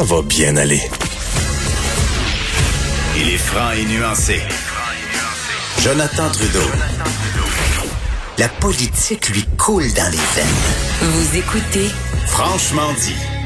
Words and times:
ça 0.00 0.06
va 0.06 0.22
bien 0.22 0.56
aller. 0.56 0.80
Il 3.18 3.28
est 3.28 3.36
franc 3.36 3.72
et 3.72 3.84
nuancé. 3.84 4.40
Jonathan 5.82 6.30
Trudeau. 6.30 6.70
La 8.38 8.48
politique 8.48 9.28
lui 9.28 9.44
coule 9.58 9.92
dans 9.92 10.10
les 10.10 10.16
veines. 10.16 10.46
Vous 11.02 11.36
écoutez 11.36 11.90
Franchement 12.28 12.90
dit. 13.04 13.39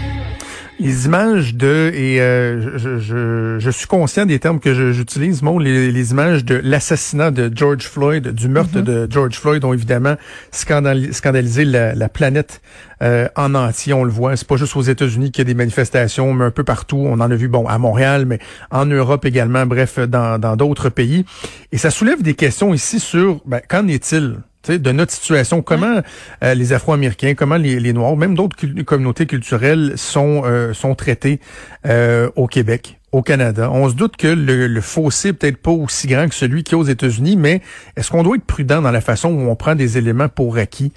Les 0.81 1.07
images 1.07 1.55
de 1.55 1.93
et 1.95 2.21
euh, 2.21 2.77
je, 2.79 2.99
je, 2.99 3.57
je, 3.61 3.71
suis 3.71 3.87
conscient 3.87 4.27
des 4.27 4.41
termes 4.41 4.59
que 4.59 4.93
j'utilise, 4.93 5.41
mon 5.41 5.59
les, 5.59 5.93
les, 5.93 6.11
images 6.11 6.45
de 6.45 6.61
l'assassinat 6.63 7.31
de 7.31 7.51
George 7.55 7.87
Floyd, 7.87 8.29
du 8.29 8.49
meurtre 8.49 8.81
de 8.81 9.07
George 9.09 9.39
Floyd 9.39 9.65
ont 9.65 9.73
évidemment 9.73 10.17
scandalisé 10.51 11.65
la, 11.65 11.95
la 11.95 12.09
planète 12.09 12.61
euh, 13.03 13.29
en 13.37 13.55
entier. 13.55 13.93
On 13.93 14.03
le 14.03 14.11
voit, 14.11 14.37
c'est 14.37 14.49
pas 14.49 14.57
juste 14.57 14.75
aux 14.77 14.83
États-Unis 14.83 15.31
qu'il 15.31 15.43
y 15.43 15.47
a 15.47 15.53
des 15.53 15.55
manifestations, 15.55 16.35
mais 16.35 16.47
un 16.47 16.51
peu 16.51 16.65
partout. 16.65 16.99
On 16.99 17.21
en 17.21 17.31
a 17.31 17.37
vu, 17.37 17.47
bon, 17.47 17.69
à 17.69 17.79
Montréal, 17.79 18.27
mais 18.27 18.41
en 18.71 18.85
Europe 18.85 19.25
également. 19.25 19.67
Bref, 19.67 20.01
dans 20.01 20.57
d'autres 20.57 20.89
pays. 20.89 21.25
Et 21.71 21.79
ça 21.79 21.91
soulève 21.91 22.21
des 22.23 22.35
questions 22.35 22.75
ici 22.75 22.99
sur 22.99 23.41
ben, 23.47 23.61
qu'en 23.69 23.87
est-il 23.87 24.39
de 24.71 24.93
notre 24.93 25.13
situation, 25.13 25.63
comment 25.63 26.01
euh, 26.43 26.55
les 26.55 26.73
Afro-Américains, 26.73 27.35
comment 27.35 27.57
les, 27.57 27.81
les, 27.81 27.93
Noirs, 27.93 28.17
même 28.17 28.35
d'autres 28.35 28.57
communautés 28.85 29.27
culturelles 29.27 29.95
sont 29.97 30.43
euh, 30.45 30.73
sont 30.73 30.95
traités 30.95 31.41
euh, 31.87 32.31
au 32.37 32.47
Québec, 32.47 32.99
au 33.13 33.23
Canada? 33.23 33.71
On 33.71 33.89
se 33.89 33.95
doute 33.95 34.17
que 34.17 34.29
le, 34.29 34.67
le 34.67 34.81
fossé 34.81 35.33
peut-être 35.33 35.59
pas 35.59 35.71
aussi 35.71 36.07
grand 36.07 36.29
que 36.29 36.35
celui 36.35 36.65
qui 36.65 36.75
est 36.75 36.79
aux 36.79 36.85
États-Unis, 36.85 37.37
mais 37.37 37.63
est-ce 37.97 38.11
qu'on 38.11 38.23
doit 38.23 38.37
être 38.37 38.45
prudent 38.45 38.83
dans 38.83 38.91
la 38.93 39.01
façon 39.01 39.31
où 39.31 39.49
on 39.49 39.57
prend 39.57 39.75
des 39.75 39.99
éléments 39.99 40.29
pour 40.29 40.57
acquis? 40.57 40.93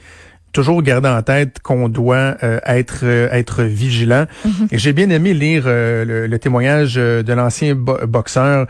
Toujours 0.51 0.81
garder 0.81 1.09
en 1.09 1.21
tête 1.21 1.59
qu'on 1.61 1.89
doit 1.89 2.35
euh, 2.43 2.59
être 2.65 3.01
euh, 3.03 3.29
être 3.31 3.63
vigilant. 3.63 4.25
Mhm. 4.45 4.67
Et 4.71 4.77
j'ai 4.77 4.93
bien 4.93 5.09
aimé 5.09 5.33
lire 5.33 5.63
euh, 5.67 6.27
le, 6.27 6.39
témoignage 6.39 6.95
de 6.95 7.33
l'ancien 7.33 7.73
boxeur 7.75 8.67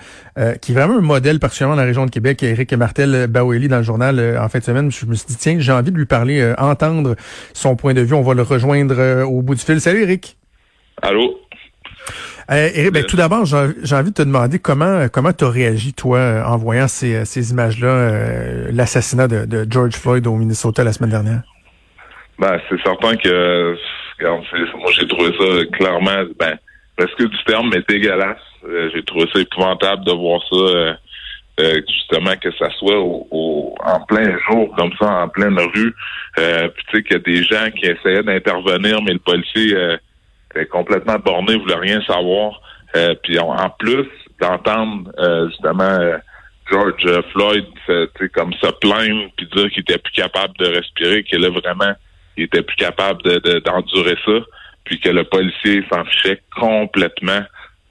qui 0.62 0.71
est 0.71 0.76
vraiment 0.76 0.98
un 0.98 1.01
modèle 1.01 1.40
particulièrement 1.40 1.76
dans 1.76 1.82
la 1.82 1.88
région 1.88 2.05
de 2.05 2.12
Québec, 2.12 2.41
Éric 2.41 2.71
Martel 2.74 3.27
Baueli 3.27 3.68
dans 3.68 3.77
le 3.77 3.84
journal 3.84 4.38
en 4.40 4.48
fin 4.48 4.60
de 4.60 4.63
semaine. 4.63 4.90
Je 4.90 5.05
me 5.05 5.16
suis 5.16 5.27
dit 5.27 5.35
tiens, 5.35 5.57
j'ai 5.60 5.71
envie 5.74 5.91
de 5.91 5.98
lui 5.98 6.05
parler, 6.05 6.54
entendre 6.57 7.16
son 7.54 7.76
point 7.76 7.94
de 7.94 8.01
vue. 8.01 8.13
On 8.13 8.21
va 8.21 8.34
le 8.34 8.44
rejoindre 8.44 9.23
au 9.23 9.41
bout 9.41 9.55
du 9.55 9.62
fil. 9.62 9.82
Salut 9.82 10.04
Éric. 10.04 10.38
Allô? 11.01 11.38
Eric, 12.49 12.94
ben, 12.94 13.04
tout 13.04 13.18
d'abord, 13.18 13.46
j'ai 13.46 13.96
envie 13.96 14.12
de 14.12 14.16
te 14.16 14.21
demander 14.21 14.60
comment 14.60 15.07
comment 15.12 15.34
tu 15.34 15.44
as 15.44 15.49
réagi, 15.49 15.94
toi, 15.94 16.44
en 16.46 16.57
voyant 16.57 16.88
ces, 16.88 17.26
ces 17.26 17.51
images-là, 17.51 18.71
l'assassinat 18.71 19.27
de, 19.27 19.46
de 19.46 19.68
George 19.70 19.96
Floyd 19.96 20.26
au 20.27 20.35
Minnesota 20.35 20.84
la 20.84 20.94
semaine 20.94 21.12
dernière? 21.12 21.44
Ben, 22.40 22.60
c'est 22.70 22.82
certain 22.84 23.16
que 23.16 23.76
moi 24.24 24.91
j'ai 24.91 25.07
trouvé 25.07 25.32
ça 25.40 25.66
clairement 25.77 26.24
ben 26.40 26.57
presque 26.98 27.29
du 27.29 27.44
terme, 27.46 27.70
mais 27.74 27.84
dégueulasse. 27.88 28.38
Euh, 28.68 28.90
j'ai 28.94 29.04
trouvé 29.04 29.26
ça 29.34 29.40
épouvantable 29.40 30.04
de 30.04 30.12
voir 30.12 30.41
ça 30.52 30.55
euh, 30.55 30.94
euh, 31.60 31.82
justement 31.88 32.35
que 32.41 32.52
ça 32.57 32.70
soit 32.77 32.99
au, 32.99 33.76
en 33.84 33.99
plein 34.02 34.38
jour, 34.49 34.76
comme 34.76 34.91
ça, 34.99 35.24
en 35.24 35.29
pleine 35.29 35.57
rue. 35.60 35.94
puis 36.35 36.84
tu 36.90 36.98
sais 36.98 37.04
qu'il 37.04 37.13
y 37.13 37.16
a 37.16 37.20
des 37.20 37.44
gens 37.44 37.71
qui 37.71 37.85
essayaient 37.85 38.24
d'intervenir, 38.24 39.01
mais 39.01 39.13
le 39.13 39.20
policier 39.20 39.76
était 40.51 40.66
complètement 40.68 41.18
borné, 41.18 41.55
voulait 41.57 41.76
rien 41.76 42.01
savoir. 42.01 42.62
puis 43.24 43.40
en 43.40 43.70
plus 43.79 44.07
d'entendre 44.40 45.12
justement 45.49 45.98
George 46.70 47.24
Floyd 47.32 47.66
comme 48.35 48.54
se 48.54 48.72
plaindre 48.79 49.29
puis 49.38 49.48
dire 49.48 49.70
qu'il 49.72 49.82
était 49.82 49.98
plus 49.98 50.13
capable 50.13 50.55
de 50.60 50.68
respirer, 50.68 51.24
qu'il 51.24 51.44
a 51.44 51.49
vraiment 51.49 51.94
il 52.38 52.43
était 52.46 52.62
plus 52.62 52.76
capable 52.76 53.21
d'endurer 53.62 54.16
ça, 54.26 54.40
puis 54.84 54.99
que 54.99 55.10
le 55.10 55.24
policier 55.24 55.84
s'en 55.91 56.05
fichait 56.05 56.41
complètement. 56.55 57.41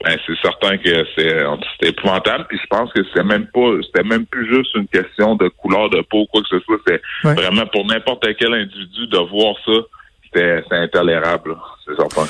Ben, 0.03 0.15
c'est 0.27 0.37
certain 0.43 0.77
que 0.77 1.05
c'est 1.17 1.87
épouvantable. 1.87 2.45
Puis 2.47 2.59
je 2.61 2.67
pense 2.67 2.91
que 2.93 3.01
c'est 3.15 3.23
même 3.23 3.47
pas 3.47 3.71
c'était 3.83 4.07
même 4.07 4.25
plus 4.27 4.47
juste 4.53 4.75
une 4.75 4.87
question 4.87 5.35
de 5.35 5.47
couleur 5.49 5.89
de 5.89 6.01
peau 6.01 6.21
ou 6.21 6.25
quoi 6.27 6.41
que 6.41 6.47
ce 6.49 6.59
soit. 6.59 6.77
C'est 6.85 7.01
vraiment 7.23 7.65
pour 7.67 7.85
n'importe 7.85 8.25
quel 8.37 8.53
individu 8.53 9.07
de 9.07 9.17
voir 9.17 9.55
ça, 9.65 9.71
c'était 10.23 10.63
intolérable. 10.71 11.55
C'est 11.85 11.95
certain. 11.95 12.27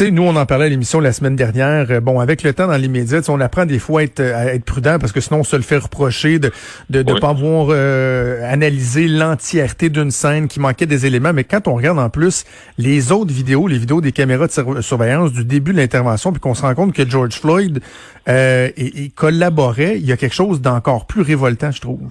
Tu 0.00 0.06
sais, 0.06 0.12
nous, 0.12 0.22
on 0.22 0.34
en 0.34 0.46
parlait 0.46 0.64
à 0.64 0.68
l'émission 0.70 0.98
la 0.98 1.12
semaine 1.12 1.36
dernière. 1.36 1.84
Euh, 1.90 2.00
bon, 2.00 2.20
avec 2.20 2.42
le 2.42 2.54
temps 2.54 2.66
dans 2.66 2.78
les 2.78 2.88
médias, 2.88 3.20
on 3.28 3.38
apprend 3.38 3.66
des 3.66 3.78
fois 3.78 4.00
à 4.00 4.04
être, 4.04 4.20
à 4.20 4.46
être 4.54 4.64
prudent 4.64 4.98
parce 4.98 5.12
que 5.12 5.20
sinon, 5.20 5.40
on 5.40 5.44
se 5.44 5.56
le 5.56 5.60
fait 5.60 5.76
reprocher 5.76 6.38
de 6.38 6.50
de, 6.88 7.02
de 7.02 7.20
pas 7.20 7.28
avoir 7.28 7.66
euh, 7.68 8.50
analysé 8.50 9.08
l'entièreté 9.08 9.90
d'une 9.90 10.10
scène 10.10 10.48
qui 10.48 10.58
manquait 10.58 10.86
des 10.86 11.04
éléments. 11.04 11.34
Mais 11.34 11.44
quand 11.44 11.68
on 11.68 11.74
regarde 11.74 11.98
en 11.98 12.08
plus 12.08 12.46
les 12.78 13.12
autres 13.12 13.30
vidéos, 13.30 13.68
les 13.68 13.76
vidéos 13.76 14.00
des 14.00 14.12
caméras 14.12 14.46
de 14.46 14.80
surveillance 14.80 15.34
du 15.34 15.44
début 15.44 15.74
de 15.74 15.76
l'intervention, 15.76 16.32
puis 16.32 16.40
qu'on 16.40 16.54
se 16.54 16.62
rend 16.62 16.74
compte 16.74 16.94
que 16.94 17.06
George 17.06 17.34
Floyd 17.34 17.82
euh, 18.26 18.70
collaborait, 19.14 19.98
il 19.98 20.06
y 20.06 20.12
a 20.12 20.16
quelque 20.16 20.34
chose 20.34 20.62
d'encore 20.62 21.06
plus 21.06 21.20
révoltant, 21.20 21.72
je 21.72 21.80
trouve. 21.82 22.10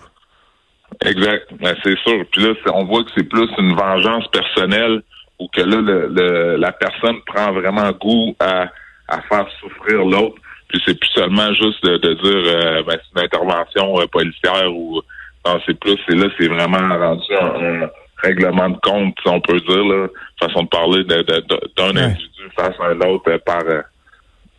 Exact, 1.03 1.47
ben, 1.59 1.75
c'est 1.83 1.97
sûr. 2.05 2.23
Puis 2.31 2.43
là, 2.43 2.53
on 2.71 2.85
voit 2.85 3.03
que 3.03 3.09
c'est 3.15 3.23
plus 3.23 3.49
une 3.57 3.73
vengeance 3.73 4.27
personnelle 4.27 5.01
ou 5.39 5.47
que 5.47 5.61
là, 5.61 5.77
le, 5.81 6.57
la 6.57 6.71
personne 6.71 7.21
prend 7.25 7.51
vraiment 7.53 7.91
goût 7.91 8.35
à, 8.39 8.67
à 9.07 9.21
faire 9.21 9.47
souffrir 9.59 10.05
l'autre. 10.05 10.35
Puis 10.67 10.81
c'est 10.85 10.99
plus 10.99 11.09
seulement 11.09 11.51
juste 11.53 11.83
de, 11.83 11.97
dire 11.97 12.53
euh, 12.55 12.83
ben, 12.83 12.97
c'est 13.01 13.19
une 13.19 13.25
intervention 13.25 13.99
euh, 13.99 14.05
policière 14.07 14.71
ou 14.71 15.01
non, 15.45 15.59
c'est 15.65 15.79
plus, 15.79 15.97
c'est 16.07 16.15
là, 16.15 16.27
c'est 16.37 16.47
vraiment 16.47 16.95
rendu 16.95 17.33
un, 17.41 17.89
règlement 18.21 18.69
de 18.69 18.77
compte, 18.83 19.15
si 19.23 19.29
on 19.29 19.39
peut 19.39 19.61
dire, 19.61 19.85
là, 19.85 20.07
façon 20.41 20.63
de 20.63 20.67
parler 20.67 21.05
d'un 21.05 21.21
de, 21.21 21.99
individu 21.99 22.49
face 22.53 22.75
à 22.77 22.87
un 22.87 22.99
autre 22.99 23.31
euh, 23.31 23.37
par, 23.45 23.63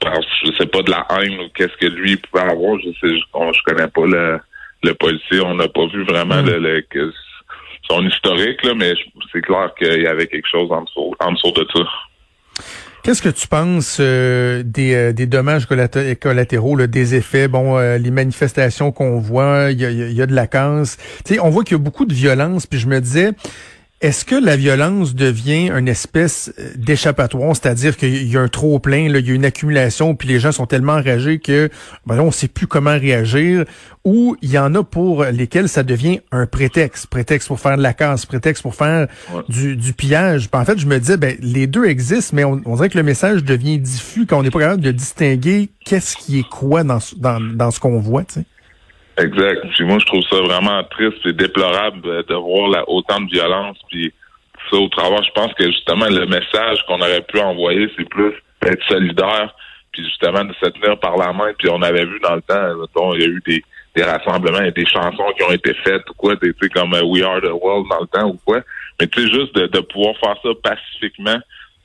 par 0.00 0.14
je 0.42 0.52
sais 0.56 0.66
pas 0.66 0.80
de 0.80 0.90
la 0.90 1.06
haine 1.10 1.38
ou 1.40 1.48
qu'est-ce 1.54 1.76
que 1.76 1.86
lui 1.86 2.16
pouvait 2.16 2.50
avoir. 2.50 2.78
Je 2.80 2.88
sais, 2.92 3.14
je, 3.18 3.52
je 3.52 3.62
connais 3.66 3.88
pas 3.88 4.06
le, 4.06 4.40
le 4.82 4.94
policier, 4.94 5.42
on 5.42 5.54
n'a 5.54 5.68
pas 5.68 5.86
vu 5.88 6.04
vraiment 6.04 6.40
le, 6.40 6.58
le 6.58 6.80
son 7.90 8.06
historique, 8.06 8.62
là, 8.64 8.74
mais 8.74 8.92
c'est 9.32 9.40
clair 9.40 9.72
qu'il 9.76 10.02
y 10.02 10.06
avait 10.06 10.26
quelque 10.26 10.48
chose 10.48 10.70
en 10.70 10.82
dessous, 10.82 11.14
en 11.20 11.32
dessous 11.32 11.52
de 11.52 11.66
ça. 11.74 11.80
Qu'est-ce 13.02 13.22
que 13.22 13.30
tu 13.30 13.48
penses 13.48 13.96
euh, 13.98 14.62
des, 14.62 14.94
euh, 14.94 15.12
des 15.14 15.26
dommages 15.26 15.66
collatéraux, 15.66 16.76
des 16.86 17.14
effets, 17.14 17.48
bon, 17.48 17.78
euh, 17.78 17.96
les 17.96 18.10
manifestations 18.10 18.92
qu'on 18.92 19.18
voit, 19.18 19.68
il 19.70 19.80
y 19.80 19.86
a, 19.86 19.90
y 19.90 20.20
a, 20.20 20.26
de 20.26 20.34
la 20.34 20.46
casse. 20.46 20.98
on 21.42 21.48
voit 21.48 21.64
qu'il 21.64 21.78
y 21.78 21.80
a 21.80 21.82
beaucoup 21.82 22.04
de 22.04 22.12
violence, 22.12 22.66
puis 22.66 22.78
je 22.78 22.86
me 22.88 23.00
disais, 23.00 23.30
est-ce 24.00 24.24
que 24.24 24.34
la 24.34 24.56
violence 24.56 25.14
devient 25.14 25.70
une 25.70 25.86
espèce 25.86 26.52
euh, 26.58 26.70
d'échappatoire, 26.74 27.54
c'est-à-dire 27.54 27.98
qu'il 27.98 28.30
y 28.30 28.36
a 28.36 28.40
un 28.40 28.48
trop 28.48 28.78
plein, 28.78 29.00
il 29.00 29.26
y 29.26 29.30
a 29.30 29.34
une 29.34 29.44
accumulation, 29.44 30.14
puis 30.14 30.26
les 30.26 30.40
gens 30.40 30.52
sont 30.52 30.64
tellement 30.64 30.94
enragés 30.94 31.38
que 31.38 31.68
ben 32.06 32.18
on 32.18 32.26
ne 32.26 32.30
sait 32.30 32.48
plus 32.48 32.66
comment 32.66 32.98
réagir, 32.98 33.64
ou 34.04 34.36
il 34.40 34.50
y 34.50 34.58
en 34.58 34.74
a 34.74 34.82
pour 34.82 35.24
lesquels 35.24 35.68
ça 35.68 35.82
devient 35.82 36.20
un 36.32 36.46
prétexte, 36.46 37.08
prétexte 37.08 37.48
pour 37.48 37.60
faire 37.60 37.76
de 37.76 37.82
la 37.82 37.92
casse, 37.92 38.24
prétexte 38.24 38.62
pour 38.62 38.74
faire 38.74 39.06
du, 39.50 39.76
du, 39.76 39.92
pillage. 39.92 40.48
en 40.52 40.64
fait, 40.64 40.78
je 40.78 40.86
me 40.86 40.98
disais, 40.98 41.18
ben, 41.18 41.36
les 41.40 41.66
deux 41.66 41.84
existent, 41.84 42.34
mais 42.34 42.44
on, 42.44 42.56
dirait 42.76 42.88
que 42.88 42.96
le 42.96 43.04
message 43.04 43.44
devient 43.44 43.78
diffus 43.78 44.24
quand 44.24 44.38
on 44.38 44.42
n'est 44.42 44.50
pas 44.50 44.60
capable 44.60 44.82
de 44.82 44.92
distinguer 44.92 45.68
qu'est-ce 45.84 46.16
qui 46.16 46.38
est 46.38 46.48
quoi 46.48 46.84
dans, 46.84 47.00
dans, 47.18 47.40
dans 47.40 47.70
ce 47.70 47.80
qu'on 47.80 48.00
voit. 48.00 48.24
Tu 48.24 48.40
sais. 48.40 48.44
Exact. 49.18 49.66
Puis 49.74 49.84
moi, 49.84 49.98
je 49.98 50.06
trouve 50.06 50.22
ça 50.22 50.36
vraiment 50.40 50.82
triste 50.84 51.24
et 51.26 51.32
déplorable 51.32 52.00
de 52.02 52.34
voir 52.34 52.88
autant 52.88 53.20
de 53.20 53.30
violence. 53.30 53.76
Puis 53.90 54.12
ça, 54.70 54.76
au 54.76 54.88
travers, 54.88 55.22
je 55.22 55.32
pense 55.32 55.52
que 55.54 55.66
justement, 55.66 56.06
le 56.06 56.26
message 56.26 56.82
qu'on 56.86 57.00
aurait 57.00 57.22
pu 57.22 57.38
envoyer, 57.40 57.90
c'est 57.96 58.08
plus 58.08 58.32
d'être 58.62 58.82
solidaire, 58.88 59.54
puis 59.92 60.04
justement 60.04 60.44
de 60.44 60.54
se 60.54 60.68
tenir 60.70 60.98
par 61.00 61.16
la 61.16 61.32
main. 61.32 61.52
Puis 61.58 61.68
on 61.70 61.82
avait 61.82 62.04
vu 62.04 62.20
dans 62.20 62.36
le 62.36 62.42
temps, 62.42 63.14
il 63.14 63.20
y 63.20 63.24
a 63.24 63.28
eu 63.28 63.42
des, 63.46 63.64
des 63.96 64.02
rassemblements 64.02 64.62
et 64.62 64.70
des 64.70 64.86
chansons 64.86 65.32
qui 65.36 65.44
ont 65.44 65.52
été 65.52 65.74
faites 65.84 66.08
ou 66.08 66.14
quoi, 66.14 66.34
sais, 66.40 66.68
comme 66.68 66.94
euh, 66.94 67.02
We 67.04 67.22
Are 67.22 67.40
the 67.40 67.50
World 67.50 67.86
dans 67.90 68.00
le 68.00 68.06
temps 68.06 68.28
ou 68.28 68.38
quoi. 68.44 68.60
Mais 69.00 69.06
tu 69.08 69.22
sais, 69.22 69.32
juste 69.32 69.54
de, 69.54 69.66
de 69.66 69.80
pouvoir 69.80 70.14
faire 70.18 70.36
ça 70.42 70.50
pacifiquement 70.62 71.40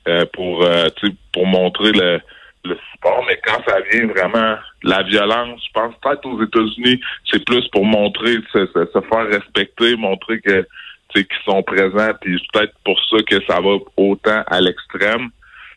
euh, 0.08 0.24
pour, 0.32 0.62
euh, 0.62 0.88
pour 1.32 1.46
montrer 1.46 1.92
le 1.92 2.20
le 2.66 2.78
support, 2.92 3.24
mais 3.26 3.40
quand 3.44 3.62
ça 3.66 3.78
vient 3.90 4.06
vraiment 4.06 4.56
la 4.82 5.02
violence, 5.02 5.60
je 5.66 5.72
pense 5.72 5.94
peut-être 6.02 6.26
aux 6.26 6.42
États-Unis, 6.42 7.00
c'est 7.30 7.44
plus 7.44 7.66
pour 7.68 7.84
montrer, 7.84 8.36
se, 8.52 8.66
faire 8.74 9.26
respecter, 9.30 9.96
montrer 9.96 10.40
que 10.40 10.66
qu'ils 11.14 11.26
sont 11.44 11.62
présents, 11.62 12.12
puis 12.20 12.36
peut-être 12.52 12.74
pour 12.84 12.98
ça 13.08 13.16
que 13.26 13.42
ça 13.46 13.60
va 13.60 13.76
autant 13.96 14.42
à 14.46 14.60
l'extrême. 14.60 15.30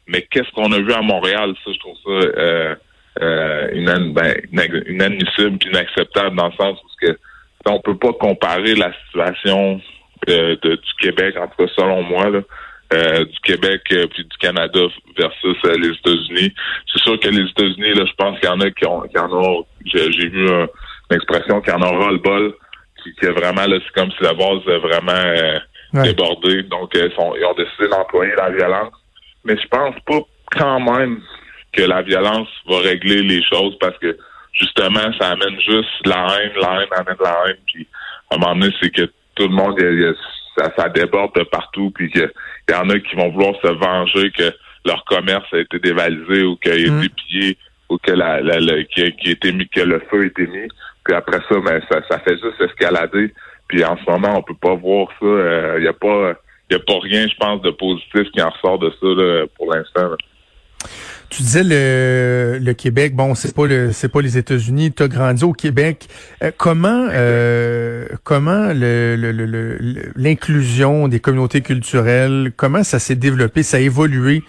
Mais 0.08 0.24
qu'est-ce 0.24 0.52
qu'on 0.52 0.72
a 0.72 0.80
vu 0.80 0.92
à 0.92 1.02
Montréal, 1.02 1.54
ça, 1.64 1.72
je 1.72 1.80
trouve 1.80 1.98
ça 2.04 2.10
euh, 2.10 2.76
euh, 3.22 4.12
ben, 4.12 4.34
inadmissible 4.88 5.58
inacceptable 5.68 6.36
dans 6.36 6.48
le 6.48 6.54
sens 6.54 6.80
où 6.84 7.06
que 7.06 7.18
on 7.66 7.80
peut 7.80 7.98
pas 7.98 8.14
comparer 8.14 8.76
la 8.76 8.92
situation 9.06 9.80
euh, 10.30 10.56
du 10.56 10.94
Québec, 11.00 11.36
en 11.38 11.48
tout 11.48 11.66
cas 11.66 11.72
selon 11.76 12.02
moi, 12.04 12.30
là, 12.30 12.42
euh, 12.92 13.26
du 13.26 13.40
Québec 13.44 13.82
euh, 13.92 14.08
puis 14.08 14.24
du 14.24 14.38
Canada 14.40 14.80
versus 15.18 15.58
euh, 15.66 15.78
les 15.78 15.90
États-Unis. 15.90 16.54
C'est 16.92 17.04
sûr 17.04 17.20
que 17.20 17.28
les 17.28 17.48
États-Unis, 17.50 17.94
là, 17.94 18.06
je 18.06 18.14
pense 18.18 18.40
qu'il 18.40 18.50
y 18.50 18.52
en 18.52 18.60
a 18.62 18.72
qui, 18.72 18.86
ont, 18.88 19.02
qui 19.02 19.18
en 19.18 19.32
ont. 19.32 19.66
J'ai, 19.86 20.10
vu 20.10 20.50
une 20.50 20.68
expression 21.12 21.62
qui 21.62 21.72
en 21.72 21.82
aura 21.82 22.12
le 22.12 22.18
bol, 22.18 22.54
qui, 23.04 23.14
qui 23.14 23.26
est 23.26 23.32
vraiment 23.32 23.66
là, 23.66 23.78
c'est 23.84 23.94
comme 23.94 24.12
si 24.12 24.24
la 24.24 24.34
base 24.34 24.62
est 24.68 24.80
vraiment 24.80 26.04
débordée. 26.04 26.64
Donc, 26.64 26.92
ils, 26.96 27.12
sont, 27.16 27.36
ils 27.36 27.46
ont 27.46 27.54
décidé 27.54 27.88
d'employer 27.90 28.34
la 28.36 28.50
violence. 28.50 28.94
Mais 29.46 29.56
je 29.56 29.68
pense 29.68 29.96
pas 30.06 30.22
quand 30.58 30.80
même 30.80 31.22
que 31.74 31.84
la 31.84 32.02
violence 32.02 32.48
va 32.68 32.80
régler 32.80 33.22
les 33.22 33.44
choses 33.44 33.78
parce 33.80 33.98
que 34.00 34.18
justement, 34.54 35.14
ça 35.20 35.30
amène 35.30 35.60
juste 35.62 36.06
la 36.06 36.26
haine, 36.40 36.52
la 36.62 36.82
haine 36.82 36.90
amène 36.92 37.18
la 37.24 37.44
haine, 37.46 37.58
puis 37.68 37.88
à 38.32 38.36
un 38.36 38.38
moment 38.40 38.56
donné, 38.56 38.74
c'est 38.82 38.90
que 38.90 39.04
tout 39.36 39.48
le 39.48 39.56
monde, 39.56 39.80
ça, 40.60 40.72
ça, 40.78 40.90
déborde 40.90 41.34
de 41.36 41.44
partout, 41.44 41.92
puis 41.96 42.12
qu'il 42.12 42.30
y 42.70 42.74
en 42.74 42.90
a 42.90 43.00
qui 43.00 43.16
vont 43.16 43.30
vouloir 43.30 43.56
se 43.62 43.68
venger 43.68 44.32
que 44.32 44.52
leur 44.86 45.04
commerce 45.06 45.46
a 45.54 45.60
été 45.60 45.80
dévalisé 45.80 46.44
ou 46.44 46.56
qu'il 46.58 46.72
a 46.72 46.76
été 46.76 46.92
mm. 46.92 47.10
pillé 47.10 47.58
ou 47.90 47.98
que 47.98 48.12
la, 48.12 48.42
la, 48.42 48.84
qui, 48.84 49.02
a, 49.02 49.08
été 49.08 49.52
mis, 49.52 49.68
que 49.68 49.82
le 49.82 50.00
feu 50.12 50.22
a 50.22 50.26
été 50.26 50.46
mis. 50.48 50.68
Puis 51.04 51.16
après 51.16 51.40
ça, 51.50 51.60
ben, 51.60 51.82
ça, 51.90 52.02
ça 52.10 52.20
fait 52.20 52.38
juste 52.38 52.62
escalader. 52.62 53.34
Puis 53.68 53.84
en 53.84 53.98
ce 53.98 54.10
moment, 54.10 54.38
on 54.38 54.44
peut 54.44 54.54
pas 54.60 54.76
voir 54.76 55.08
ça. 55.20 55.26
Il 55.26 55.28
euh, 55.28 55.82
y 55.82 55.88
a 55.88 55.94
pas 55.94 56.36
il 56.70 56.76
a 56.76 56.80
pas 56.80 57.00
rien, 57.02 57.28
je 57.28 57.36
pense, 57.36 57.62
de 57.62 57.72
positif 57.72 58.32
qui 58.32 58.42
en 58.42 58.50
ressort 58.50 58.80
de 58.80 58.92
ça 58.92 59.48
pour 59.58 59.74
l'instant. 59.74 60.16
Tu 61.30 61.44
disais 61.44 61.64
le, 61.64 62.58
le 62.60 62.74
Québec, 62.74 63.16
bon, 63.16 63.36
c'est 63.36 63.54
pas 63.54 63.68
le, 63.68 63.92
c'est 63.92 64.10
pas 64.10 64.22
les 64.22 64.38
États-Unis. 64.38 64.94
Tu 64.94 65.04
as 65.04 65.08
grandi 65.08 65.44
au 65.44 65.54
Québec. 65.54 66.08
Euh, 66.44 66.52
comment, 66.58 67.08
euh, 67.12 68.08
comment 68.24 68.74
le, 68.74 70.12
l'inclusion 70.16 71.08
des 71.08 71.20
communautés 71.20 71.62
culturelles, 71.62 72.52
comment 72.56 72.84
ça 72.84 72.98
s'est 72.98 73.16
développé, 73.16 73.62
ça 73.62 73.78
a 73.78 73.80
évolué 73.80 74.42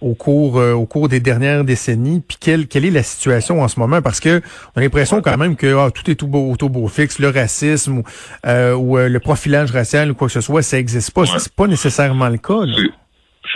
au 0.00 0.14
cours 0.14 0.60
euh, 0.60 0.74
au 0.74 0.86
cours 0.86 1.08
des 1.08 1.18
dernières 1.18 1.64
décennies 1.64 2.20
puis 2.20 2.36
quelle 2.38 2.68
quelle 2.68 2.84
est 2.84 2.90
la 2.90 3.02
situation 3.02 3.62
en 3.62 3.66
ce 3.66 3.80
moment? 3.80 4.00
Parce 4.00 4.20
que 4.20 4.40
on 4.76 4.78
a 4.78 4.82
l'impression 4.82 5.20
quand 5.22 5.36
même 5.36 5.56
que 5.56 5.76
ah, 5.76 5.90
tout 5.90 6.08
est 6.08 6.14
tout 6.14 6.28
beau 6.28 6.54
tout 6.56 6.68
beau 6.68 6.86
fixe 6.86 7.18
le 7.18 7.30
racisme 7.30 7.98
ou, 7.98 8.02
ou 8.46 8.96
le 8.96 9.18
profilage 9.18 9.72
racial 9.72 10.12
ou 10.12 10.14
quoi 10.14 10.28
que 10.28 10.34
ce 10.34 10.40
soit 10.40 10.62
ça 10.62 10.78
existe 10.78 11.10
pas 11.10 11.24
c'est 11.26 11.52
pas 11.52 11.66
nécessairement 11.66 12.28
le 12.28 12.38
cas 12.38 12.64
là 12.64 12.76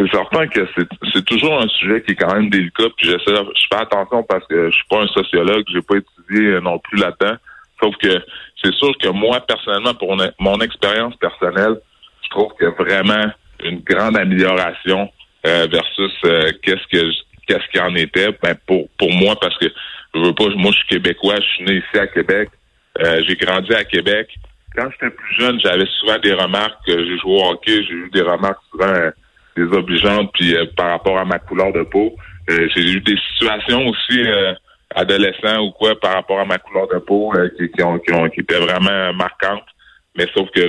c'est 0.02 0.16
certain 0.16 0.46
que 0.46 0.66
c'est 1.12 1.24
toujours 1.24 1.60
un 1.60 1.68
sujet 1.68 2.02
qui 2.02 2.12
est 2.12 2.16
quand 2.16 2.34
même 2.34 2.50
délicat. 2.50 2.84
Puis 2.96 3.08
j'essaie, 3.08 3.34
je 3.34 3.66
fais 3.70 3.80
attention 3.80 4.22
parce 4.22 4.46
que 4.46 4.70
je 4.70 4.74
suis 4.74 4.86
pas 4.88 5.02
un 5.02 5.06
sociologue, 5.08 5.64
j'ai 5.72 5.82
pas 5.82 5.96
étudié 5.96 6.60
non 6.60 6.78
plus 6.78 6.98
là-dedans. 6.98 7.36
Sauf 7.82 7.96
que 7.96 8.22
c'est 8.62 8.74
sûr 8.74 8.92
que 8.98 9.08
moi 9.08 9.40
personnellement, 9.40 9.94
pour 9.94 10.16
mon 10.38 10.60
expérience 10.60 11.14
personnelle, 11.16 11.80
je 12.24 12.28
trouve 12.30 12.52
qu'il 12.56 12.66
y 12.66 12.70
a 12.70 12.70
vraiment 12.70 13.32
une 13.64 13.80
grande 13.80 14.16
amélioration 14.16 15.10
euh, 15.46 15.66
versus 15.70 16.12
euh, 16.24 16.50
qu'est-ce 16.62 16.86
que 16.90 17.10
qu'est-ce 17.46 17.68
qu'il 17.70 17.80
en 17.80 17.94
était. 17.94 18.28
Ben 18.42 18.56
pour 18.66 18.88
pour 18.98 19.12
moi 19.12 19.34
parce 19.40 19.56
que 19.58 19.66
je 20.14 20.20
veux 20.20 20.34
pas, 20.34 20.48
moi 20.56 20.70
je 20.72 20.78
suis 20.78 20.88
québécois, 20.88 21.36
je 21.36 21.54
suis 21.54 21.64
né 21.64 21.74
ici 21.76 21.98
à 21.98 22.06
Québec, 22.06 22.50
euh, 23.00 23.22
j'ai 23.26 23.36
grandi 23.36 23.72
à 23.74 23.84
Québec. 23.84 24.28
Quand 24.74 24.88
j'étais 24.90 25.14
plus 25.14 25.34
jeune, 25.38 25.60
j'avais 25.60 25.86
souvent 26.00 26.18
des 26.18 26.32
remarques. 26.32 26.78
J'ai 26.86 27.18
joué 27.18 27.30
au 27.30 27.50
hockey, 27.50 27.84
j'ai 27.84 27.92
eu 27.92 28.10
des 28.10 28.22
remarques 28.22 28.62
souvent 28.70 29.10
désobligeantes, 29.56 30.30
puis 30.34 30.54
euh, 30.54 30.66
par 30.76 30.90
rapport 30.90 31.18
à 31.18 31.24
ma 31.24 31.38
couleur 31.38 31.72
de 31.72 31.82
peau. 31.82 32.14
Euh, 32.50 32.68
j'ai 32.74 32.92
eu 32.92 33.00
des 33.00 33.16
situations 33.32 33.86
aussi 33.86 34.20
euh, 34.20 34.52
adolescents 34.94 35.60
ou 35.60 35.70
quoi 35.72 35.98
par 35.98 36.14
rapport 36.14 36.40
à 36.40 36.44
ma 36.44 36.58
couleur 36.58 36.88
de 36.88 36.98
peau 36.98 37.32
qui, 37.58 37.70
qui, 37.70 37.82
ont, 37.82 37.98
qui, 37.98 38.12
ont, 38.12 38.28
qui 38.28 38.40
étaient 38.40 38.58
vraiment 38.58 39.12
marquantes. 39.14 39.64
Mais 40.16 40.26
sauf 40.34 40.48
que 40.50 40.68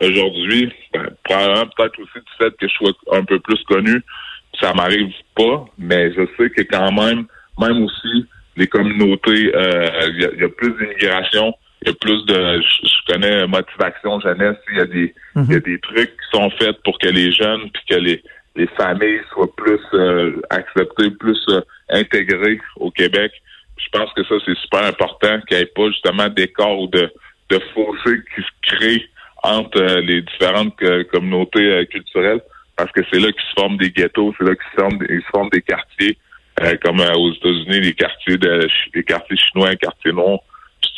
aujourd'hui, 0.00 0.72
ben, 0.92 1.08
probablement 1.24 1.66
peut-être 1.76 1.98
aussi 1.98 2.18
du 2.18 2.32
fait 2.38 2.50
que 2.56 2.68
je 2.68 2.74
sois 2.74 2.92
un 3.12 3.24
peu 3.24 3.40
plus 3.40 3.60
connu, 3.64 4.02
ça 4.60 4.72
m'arrive 4.74 5.12
pas, 5.34 5.64
mais 5.76 6.12
je 6.12 6.22
sais 6.36 6.50
que 6.50 6.62
quand 6.62 6.92
même, 6.92 7.26
même 7.58 7.82
aussi, 7.82 8.26
les 8.56 8.68
communautés, 8.68 9.50
il 9.52 10.38
y, 10.38 10.44
a 10.44 10.48
plus 10.48 10.72
d'immigration, 10.78 11.52
il 11.82 11.88
y 11.88 11.90
a 11.90 11.94
plus 11.94 12.24
de 12.26 12.60
je, 12.60 13.12
connais 13.12 13.46
motivation 13.46 14.20
jeunesse, 14.20 14.56
il 14.70 14.78
y 14.78 14.80
a 14.80 14.86
des 14.86 15.14
il 15.36 15.50
y 15.50 15.54
a 15.54 15.56
mhm. 15.56 15.60
des 15.60 15.78
trucs 15.80 16.10
qui 16.10 16.30
sont 16.32 16.50
faits 16.50 16.82
pour 16.82 16.98
que 16.98 17.08
les 17.08 17.32
jeunes 17.32 17.70
puis 17.72 17.82
que 17.90 17.94
les 17.96 18.22
les 18.56 18.66
familles 18.68 19.20
soient 19.32 19.54
plus 19.54 19.80
euh, 19.92 20.40
acceptées, 20.48 21.10
plus 21.10 21.38
euh, 21.50 21.60
intégrées 21.90 22.58
au 22.76 22.90
Québec. 22.90 23.30
Je 23.76 23.88
pense 23.92 24.10
que 24.14 24.24
ça 24.24 24.34
c'est 24.44 24.56
super 24.56 24.84
important 24.84 25.40
qu'il 25.42 25.58
n'y 25.58 25.62
ait 25.62 25.66
pas 25.66 25.88
justement 25.88 26.28
d'écart 26.28 26.78
ou 26.78 26.86
de 26.88 27.12
de 27.50 27.58
fossé 27.74 28.18
qui 28.34 28.42
se 28.42 28.76
crée 28.76 29.08
entre 29.42 29.80
euh, 29.80 30.00
les 30.00 30.22
différentes 30.22 30.76
communautés 31.12 31.86
culturelles 31.90 32.40
parce 32.76 32.90
que 32.92 33.02
c'est 33.10 33.20
là 33.20 33.30
qu'ils 33.30 33.48
se 33.50 33.60
forment 33.60 33.76
des 33.76 33.90
ghettos, 33.90 34.34
c'est 34.38 34.44
là 34.44 34.54
qu'ils 34.54 34.70
se 34.74 34.80
forment 34.80 35.06
ils 35.08 35.20
se 35.20 35.30
forment 35.30 35.50
des 35.50 35.62
quartiers 35.62 36.18
comme 36.82 37.00
aux 37.00 37.32
États-Unis 37.34 37.80
les 37.80 37.92
quartiers 37.92 38.38
de 38.38 38.66
les 38.94 39.04
quartiers 39.04 39.36
chinois, 39.36 39.70
les 39.70 39.76
quartiers 39.76 40.12
noirs 40.12 40.40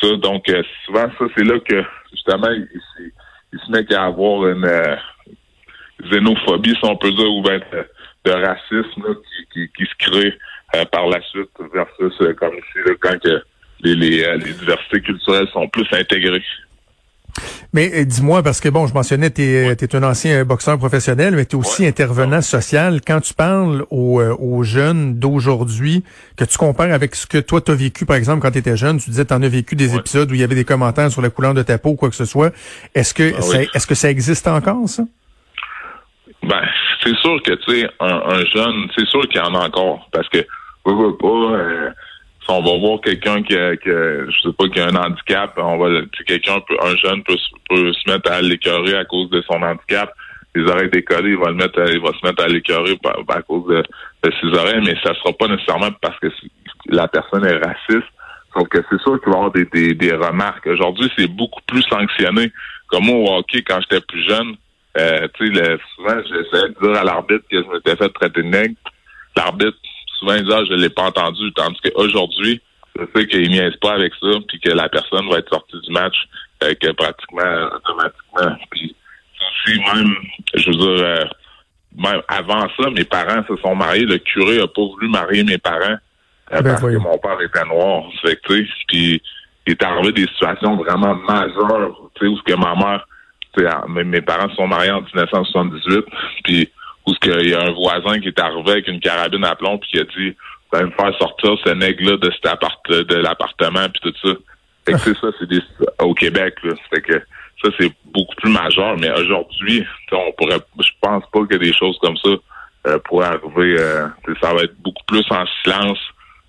donc, 0.02 0.48
euh, 0.48 0.62
souvent, 0.84 1.08
ça, 1.18 1.24
c'est 1.36 1.44
là 1.44 1.58
que, 1.60 1.82
justement, 2.12 2.50
il, 2.50 3.60
se 3.60 3.70
met 3.70 3.84
qu'à 3.84 4.04
avoir 4.04 4.46
une 4.48 4.64
euh, 4.64 4.96
xénophobie, 6.10 6.74
si 6.74 6.84
on 6.84 6.96
peut 6.96 7.10
dire, 7.10 7.30
ou 7.30 7.42
bien 7.42 7.60
de, 8.24 8.30
racisme 8.30 9.16
qui, 9.52 9.68
qui, 9.76 9.84
se 9.84 10.10
crée 10.10 10.38
euh, 10.76 10.84
par 10.86 11.06
la 11.08 11.20
suite 11.22 11.48
versus 11.72 12.36
comme 12.36 12.54
ici, 12.54 12.96
quand 13.00 13.18
que 13.20 13.42
les, 13.80 13.94
les, 13.94 14.36
les 14.38 14.52
diversités 14.52 15.00
culturelles 15.00 15.48
sont 15.52 15.68
plus 15.68 15.86
intégrées. 15.92 16.44
Mais 17.74 17.90
euh, 17.92 18.04
dis-moi, 18.04 18.42
parce 18.42 18.60
que 18.60 18.68
bon, 18.70 18.86
je 18.86 18.94
mentionnais, 18.94 19.30
tu 19.30 19.42
es, 19.42 19.66
es, 19.72 19.96
un 19.96 20.02
ancien 20.02 20.44
boxeur 20.44 20.78
professionnel, 20.78 21.34
mais 21.34 21.44
tu 21.44 21.56
es 21.56 21.58
aussi 21.58 21.86
intervenant 21.86 22.40
social. 22.40 23.00
Quand 23.06 23.20
tu 23.20 23.34
parles 23.34 23.84
aux, 23.90 24.20
euh, 24.20 24.34
aux 24.38 24.62
jeunes 24.62 25.18
d'aujourd'hui, 25.18 26.02
que 26.36 26.44
tu 26.44 26.56
compares 26.56 26.92
avec 26.92 27.14
ce 27.14 27.26
que 27.26 27.38
toi 27.38 27.60
tu 27.60 27.70
as 27.70 27.74
vécu, 27.74 28.06
par 28.06 28.16
exemple, 28.16 28.40
quand 28.40 28.52
tu 28.52 28.58
étais 28.58 28.76
jeune, 28.76 28.98
tu 28.98 29.10
disais 29.10 29.26
tu 29.26 29.34
en 29.34 29.42
as 29.42 29.48
vécu 29.48 29.76
des 29.76 29.94
épisodes 29.94 30.30
où 30.30 30.34
il 30.34 30.40
y 30.40 30.44
avait 30.44 30.54
des 30.54 30.64
commentaires 30.64 31.10
sur 31.10 31.20
la 31.20 31.28
couleur 31.28 31.52
de 31.52 31.62
ta 31.62 31.76
peau 31.76 31.90
ou 31.90 31.96
quoi 31.96 32.08
que 32.08 32.16
ce 32.16 32.24
soit. 32.24 32.52
Est-ce 32.94 33.12
que, 33.12 33.34
ah 33.36 33.42
ça, 33.42 33.62
est-ce 33.62 33.86
que 33.86 33.94
ça 33.94 34.10
existe 34.10 34.48
encore, 34.48 34.88
ça? 34.88 35.02
Ben, 36.42 36.62
c'est 37.04 37.16
sûr 37.16 37.42
que, 37.42 37.52
tu 37.52 37.80
sais, 37.80 37.90
un, 38.00 38.44
jeune, 38.54 38.88
c'est 38.96 39.06
sûr 39.08 39.28
qu'il 39.28 39.40
y 39.40 39.44
en 39.44 39.54
a 39.54 39.66
encore, 39.66 40.08
parce 40.12 40.28
que, 40.30 40.38
pas, 40.84 41.28
euh, 41.28 41.90
on 42.48 42.62
va 42.62 42.78
voir 42.78 43.00
quelqu'un 43.02 43.42
qui 43.42 43.54
a, 43.54 43.76
qui 43.76 43.90
je 43.90 44.40
sais 44.42 44.52
pas, 44.56 44.68
qui 44.68 44.80
a 44.80 44.86
un 44.86 44.96
handicap, 44.96 45.52
on 45.58 45.76
va, 45.76 46.00
quelqu'un, 46.26 46.56
un 46.82 46.96
jeune 46.96 47.22
peut, 47.22 47.36
peut 47.68 47.92
se 47.92 48.10
mettre 48.10 48.32
à 48.32 48.40
l'écœurer 48.40 48.96
à 48.96 49.04
cause 49.04 49.28
de 49.30 49.42
son 49.42 49.62
handicap. 49.62 50.12
Les 50.54 50.64
oreilles 50.64 50.90
décollées, 50.90 51.30
il 51.30 51.36
va 51.36 51.50
le 51.50 51.56
mettre, 51.56 51.78
il 51.92 52.00
va 52.00 52.10
se 52.18 52.26
mettre 52.26 52.42
à 52.42 52.48
l'écœurer 52.48 52.98
à 53.28 53.42
cause 53.42 53.66
de, 53.68 53.82
ses 54.24 54.58
oreilles, 54.58 54.80
mais 54.82 54.96
ça 55.04 55.14
sera 55.14 55.32
pas 55.34 55.46
nécessairement 55.46 55.90
parce 56.00 56.18
que 56.20 56.28
la 56.86 57.06
personne 57.06 57.44
est 57.44 57.58
raciste. 57.58 58.08
Donc, 58.56 58.68
c'est 58.72 59.00
sûr 59.02 59.20
qu'il 59.20 59.30
va 59.30 59.38
y 59.38 59.42
avoir 59.42 59.52
des, 59.52 59.94
des, 59.94 60.12
remarques. 60.14 60.66
Aujourd'hui, 60.66 61.12
c'est 61.16 61.28
beaucoup 61.28 61.60
plus 61.66 61.82
sanctionné. 61.82 62.50
Comme 62.88 63.04
moi, 63.04 63.16
au 63.16 63.38
hockey, 63.38 63.62
quand 63.62 63.78
j'étais 63.82 64.04
plus 64.08 64.26
jeune, 64.26 64.56
euh, 64.96 65.28
tu 65.34 65.54
sais, 65.54 65.76
souvent, 65.94 66.16
j'essayais 66.22 66.70
de 66.70 66.76
dire 66.80 66.98
à 66.98 67.04
l'arbitre 67.04 67.44
que 67.50 67.62
je 67.62 67.68
m'étais 67.68 67.94
fait 67.94 68.08
traiter 68.08 68.42
de 68.42 68.48
nègre. 68.48 68.74
L'arbitre, 69.36 69.76
souvent 70.18 70.34
ils 70.34 70.44
disent 70.44 70.54
ah, 70.54 70.64
je 70.68 70.74
l'ai 70.74 70.90
pas 70.90 71.04
entendu, 71.04 71.52
tandis 71.54 71.78
qu'aujourd'hui, 71.84 72.60
je 72.98 73.04
sais 73.14 73.26
qu'il 73.26 73.50
niaise 73.50 73.76
pas 73.80 73.94
avec 73.94 74.12
ça, 74.20 74.28
puis 74.48 74.58
que 74.60 74.70
la 74.70 74.88
personne 74.88 75.28
va 75.28 75.38
être 75.38 75.48
sortie 75.48 75.80
du 75.80 75.92
match 75.92 76.16
euh, 76.64 76.74
que 76.74 76.90
pratiquement 76.92 77.68
automatiquement. 77.76 78.56
Puis 78.70 78.94
aussi 79.40 79.78
même, 79.78 80.14
je 80.54 80.70
veux 80.70 80.76
dire, 80.76 81.04
euh, 81.06 81.24
même 81.96 82.22
avant 82.28 82.68
ça, 82.76 82.90
mes 82.90 83.04
parents 83.04 83.44
se 83.48 83.56
sont 83.56 83.74
mariés. 83.74 84.04
Le 84.04 84.18
curé 84.18 84.60
a 84.60 84.66
pas 84.66 84.82
voulu 84.82 85.08
marier 85.08 85.44
mes 85.44 85.58
parents 85.58 85.98
euh, 86.52 86.60
ben, 86.62 86.62
parce 86.62 86.82
que 86.82 86.96
mon 86.96 87.18
père 87.18 87.40
était 87.40 87.64
noir. 87.64 88.04
Fait 88.22 88.36
que, 88.36 88.62
puis 88.88 89.22
il 89.66 89.72
est 89.72 89.82
arrivé 89.82 90.12
des 90.12 90.26
situations 90.28 90.76
vraiment 90.76 91.14
majeures, 91.14 92.10
tu 92.14 92.26
sais, 92.26 92.32
où 92.32 92.38
que 92.44 92.54
ma 92.54 92.74
mère, 92.74 93.06
mes, 93.88 94.04
mes 94.04 94.22
parents 94.22 94.48
se 94.48 94.56
sont 94.56 94.66
mariés 94.66 94.90
en 94.90 95.02
1978, 95.02 96.04
puis 96.44 96.70
où 97.08 97.14
il 97.24 97.48
y 97.48 97.54
a 97.54 97.62
un 97.62 97.72
voisin 97.72 98.20
qui 98.20 98.28
est 98.28 98.40
arrivé 98.40 98.70
avec 98.72 98.88
une 98.88 99.00
carabine 99.00 99.44
à 99.44 99.56
plomb 99.56 99.78
puis 99.78 99.90
qui 99.90 100.00
a 100.00 100.04
dit 100.04 100.36
va 100.72 100.82
me 100.82 100.90
faire 100.90 101.16
sortir 101.18 101.56
ce 101.64 101.70
nègre-là 101.70 102.16
de 102.18 102.30
cet 102.30 102.46
appart 102.46 102.78
de 102.90 103.14
l'appartement 103.14 103.88
puis 103.88 104.00
tout 104.02 104.14
ça. 104.22 104.34
Fait 104.84 104.92
que 104.92 105.18
ça, 105.18 105.28
c'est 105.38 105.48
des 105.48 105.60
au 106.00 106.14
Québec, 106.14 106.54
là. 106.62 106.74
Fait 106.90 107.00
que 107.00 107.22
ça, 107.62 107.70
c'est 107.78 107.92
beaucoup 108.06 108.34
plus 108.36 108.50
majeur, 108.50 108.96
mais 108.98 109.10
aujourd'hui, 109.10 109.84
on 110.12 110.32
pourrait 110.32 110.60
je 110.80 110.90
pense 111.00 111.24
pas 111.32 111.40
que 111.46 111.56
des 111.56 111.72
choses 111.72 111.98
comme 112.00 112.16
ça 112.18 112.30
euh, 112.86 112.98
pourraient 113.04 113.26
arriver. 113.26 113.76
Euh, 113.78 114.08
ça 114.40 114.54
va 114.54 114.62
être 114.62 114.76
beaucoup 114.80 115.04
plus 115.06 115.24
en 115.30 115.44
silence. 115.62 115.98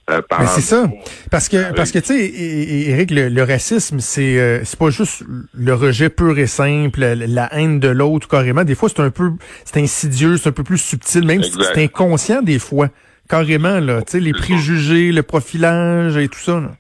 Euh, 0.10 0.22
c'est 0.46 0.62
ça. 0.62 0.88
Parce 1.30 1.50
que, 1.50 1.74
parce 1.76 1.92
que 1.92 2.00
tu 2.00 2.06
sais, 2.06 2.90
Eric, 2.90 3.12
le, 3.12 3.44
racisme, 3.44 4.00
c'est 4.00 4.40
euh, 4.40 4.62
c'est 4.64 4.80
pas 4.80 4.90
juste 4.90 5.24
le 5.54 5.74
rejet 5.74 6.10
pur 6.10 6.38
et 6.38 6.48
simple, 6.48 7.02
la, 7.02 7.54
haine 7.54 7.80
de 7.80 7.90
l'autre 7.90 8.28
carrément. 8.28 8.64
Des 8.64 8.76
fois, 8.76 8.90
c'est 8.90 9.02
un 9.02 9.12
peu, 9.12 9.32
c'est 9.66 9.80
insidieux, 9.80 10.38
c'est 10.38 10.50
un 10.50 10.54
peu 10.54 10.64
plus 10.64 10.80
subtil, 10.80 11.26
même 11.26 11.44
si 11.44 11.52
c'est 11.52 11.84
inconscient 11.84 12.42
des 12.42 12.60
fois, 12.60 12.88
carrément 13.30 13.80
là. 13.80 14.02
Tu 14.02 14.14
sais, 14.14 14.20
les 14.20 14.34
préjugés, 14.34 15.12
le 15.12 15.24
profilage 15.24 16.18
et 16.18 16.28
tout 16.28 16.40
ça. 16.40 16.60
Là. 16.60 16.72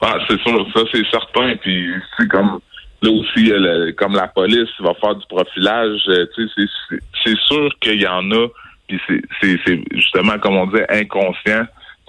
Ah, 0.00 0.16
c'est 0.28 0.40
sûr, 0.40 0.66
ça 0.74 0.80
c'est 0.92 1.06
certain. 1.10 1.56
Puis 1.60 1.92
c'est 2.18 2.28
comme 2.28 2.60
là 3.02 3.10
aussi, 3.10 3.52
comme 3.96 4.14
la 4.14 4.28
police 4.28 4.70
va 4.80 4.94
faire 4.94 5.16
du 5.16 5.26
profilage, 5.28 6.00
euh, 6.08 6.26
tu 6.34 6.48
sais, 6.48 6.98
c'est 7.24 7.38
sûr 7.46 7.70
qu'il 7.80 8.00
y 8.00 8.06
en 8.06 8.30
a. 8.30 8.46
Puis 8.86 8.98
c'est 9.42 9.82
justement 9.92 10.38
comme 10.38 10.56
on 10.56 10.66
dit 10.66 10.80
inconscient 10.88 11.66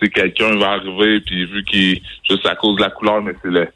quelqu'un 0.07 0.55
va 0.57 0.71
arriver, 0.71 1.19
puis 1.21 1.45
vu 1.45 1.63
qu'il 1.63 2.01
juste 2.29 2.45
à 2.45 2.55
cause 2.55 2.77
de 2.77 2.81
la 2.81 2.89
couleur, 2.89 3.21
mais 3.21 3.33
c'est 3.41 3.49
le 3.49 3.67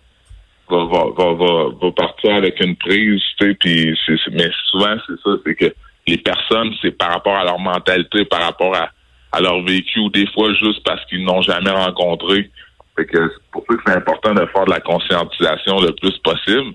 va, 0.70 0.86
va, 0.86 1.34
va, 1.34 1.66
va, 1.82 1.92
partir 1.92 2.36
avec 2.36 2.60
une 2.60 2.76
prise, 2.76 3.22
tu 3.38 3.48
sais, 3.48 3.54
puis 3.56 3.98
mais 4.32 4.50
souvent 4.72 4.96
c'est 5.06 5.20
ça, 5.24 5.32
c'est 5.46 5.56
que 5.56 5.74
les 6.08 6.18
personnes, 6.18 6.74
c'est 6.82 6.92
par 6.92 7.12
rapport 7.12 7.36
à 7.36 7.44
leur 7.44 7.60
mentalité, 7.60 8.26
par 8.26 8.42
rapport 8.42 8.76
à, 8.76 8.90
à 9.32 9.42
leur 9.42 9.62
vécu 9.64 10.00
ou 10.00 10.10
des 10.10 10.28
fois 10.28 10.54
juste 10.54 10.84
parce 10.84 11.04
qu'ils 11.06 11.24
n'ont 11.24 11.42
jamais 11.42 11.72
rencontré. 11.72 12.50
Fait 12.96 13.06
que 13.06 13.18
c'est 13.18 13.52
pour 13.52 13.64
ça 13.68 13.76
que 13.76 13.82
c'est 13.86 13.96
important 13.96 14.34
de 14.34 14.46
faire 14.46 14.66
de 14.66 14.72
la 14.72 14.80
conscientisation 14.80 15.80
le 15.80 15.92
plus 15.94 16.18
possible. 16.20 16.74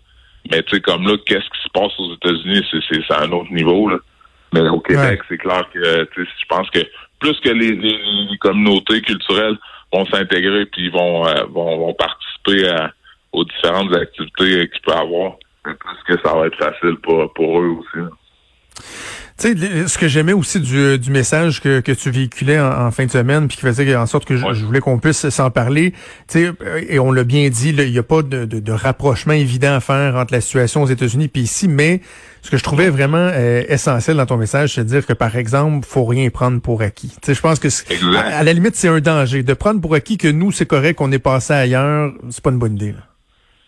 Mais 0.50 0.62
tu 0.62 0.76
sais, 0.76 0.81
comme 0.81 1.07
là, 1.07 1.17
qu'est-ce 1.26 1.40
qui 1.40 1.62
se 1.62 1.69
passe 1.73 1.93
aux 1.99 2.14
États-Unis, 2.14 2.64
c'est 2.71 3.12
à 3.12 3.23
un 3.23 3.33
autre 3.33 3.52
niveau. 3.52 3.88
Là. 3.88 3.99
Mais 4.55 4.62
au 4.69 4.81
Québec, 4.81 5.21
c'est 5.28 5.38
clair 5.38 5.69
que 5.73 6.09
je 6.17 6.47
pense 6.49 6.69
que 6.71 6.81
plus 7.18 7.38
que 7.40 7.50
les, 7.50 7.75
les, 7.75 8.38
communautés 8.38 9.00
culturelles 9.02 9.58
vont 9.92 10.04
s'intégrer 10.06 10.66
puis 10.66 10.88
vont, 10.90 11.26
euh, 11.26 11.44
vont, 11.50 11.78
vont 11.78 11.94
participer 11.94 12.70
aux 13.32 13.44
différentes 13.44 13.94
activités 13.94 14.68
qu'ils 14.70 14.80
peuvent 14.82 14.96
avoir, 14.96 15.37
plus 15.62 15.75
que 16.06 16.20
ça 16.22 16.34
va 16.34 16.46
être 16.46 16.56
facile 16.56 16.96
pour, 17.02 17.32
pour 17.34 17.60
eux 17.60 17.78
aussi. 17.78 18.08
Tu 19.38 19.57
sais, 19.57 19.87
ce 19.87 19.99
que 19.99 20.09
j'aimais 20.09 20.33
aussi 20.33 20.59
du, 20.59 20.99
du 20.99 21.11
message 21.12 21.61
que, 21.61 21.78
que 21.78 21.92
tu 21.92 22.11
véhiculais 22.11 22.59
en, 22.59 22.90
fin 22.90 23.07
de 23.07 23.11
semaine, 23.11 23.47
puis 23.47 23.57
qui 23.57 23.62
faisait 23.62 23.95
en 23.95 24.07
sorte 24.07 24.25
que 24.25 24.37
je, 24.37 24.64
voulais 24.64 24.80
qu'on 24.80 24.99
puisse 24.99 25.28
s'en 25.28 25.50
parler, 25.50 25.92
tu 26.26 26.47
sais, 26.47 26.52
et 26.88 26.99
on 26.99 27.12
l'a 27.12 27.23
bien 27.23 27.49
dit, 27.49 27.71
il 27.71 27.92
n'y 27.92 27.99
a 27.99 28.02
pas 28.02 28.23
de, 28.23 28.45
de, 28.45 28.73
rapprochement 28.73 29.35
évident 29.35 29.75
à 29.75 29.80
faire 29.80 30.16
entre 30.16 30.35
la 30.35 30.40
situation 30.40 30.83
aux 30.83 30.88
États-Unis 30.88 31.28
puis 31.28 31.42
ici, 31.42 31.68
mais 31.68 32.00
ce 32.42 32.50
que 32.50 32.57
je 32.57 32.64
trouvais 32.64 32.90
vraiment 32.90 33.30
euh, 33.33 33.62
essentiel 33.68 34.16
dans 34.16 34.26
ton 34.26 34.38
message, 34.38 34.75
c'est 34.75 34.83
de 34.83 34.88
dire 34.88 35.07
que, 35.07 35.12
par 35.12 35.37
exemple, 35.37 35.87
faut 35.88 36.04
rien 36.04 36.28
prendre 36.30 36.61
pour 36.61 36.83
acquis. 36.83 37.09
Tu 37.09 37.26
sais, 37.26 37.35
je 37.35 37.40
pense 37.40 37.61
que, 37.61 37.68
à, 38.16 38.42
la 38.42 38.52
limite, 38.52 38.75
c'est 38.75 38.88
un 38.88 39.00
danger. 39.00 39.45
De 39.45 39.54
prendre 39.54 39.80
pour 39.80 39.95
acquis 39.95 40.18
que 40.18 40.28
nous, 40.28 40.50
c'est 40.50 40.66
correct, 40.66 40.97
qu'on 40.97 41.12
est 41.12 41.18
passé 41.18 41.52
ailleurs, 41.52 42.12
c'est 42.30 42.42
pas 42.42 42.50
une 42.50 42.59
bonne 42.59 42.75
idée. 42.75 42.92
Là. 42.92 43.08